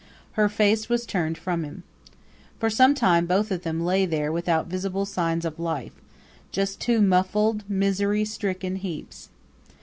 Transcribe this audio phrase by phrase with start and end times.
[0.31, 1.83] Her face was turned from him.
[2.59, 5.93] For some time both of them lay there without visible signs of life
[6.51, 9.29] just two muffled, misery stricken heaps.